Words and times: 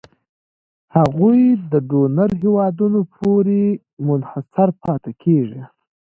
هغوی 0.95 1.41
د 1.71 1.73
ډونر 1.89 2.29
هېوادونو 2.41 2.99
پورې 3.15 3.63
منحصر 4.07 4.69
پاتې 4.83 5.11
کیږي. 5.23 5.61